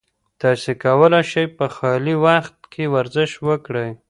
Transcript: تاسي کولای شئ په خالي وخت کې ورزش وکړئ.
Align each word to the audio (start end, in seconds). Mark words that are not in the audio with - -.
تاسي 0.41 0.73
کولای 0.83 1.23
شئ 1.31 1.45
په 1.57 1.65
خالي 1.75 2.15
وخت 2.25 2.57
کې 2.71 2.83
ورزش 2.93 3.31
وکړئ. 3.47 3.89